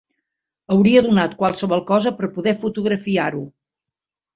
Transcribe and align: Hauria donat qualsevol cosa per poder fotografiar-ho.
Hauria 0.75 1.03
donat 1.09 1.37
qualsevol 1.43 1.85
cosa 1.93 2.17
per 2.19 2.33
poder 2.41 2.57
fotografiar-ho. 2.67 3.49